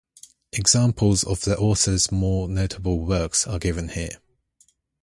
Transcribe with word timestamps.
Examples 0.51 1.23
of 1.23 1.41
the 1.41 1.55
author's 1.59 2.11
more 2.11 2.49
notable 2.49 3.01
works 3.05 3.45
are 3.45 3.59
given 3.59 3.89
here. 3.89 4.19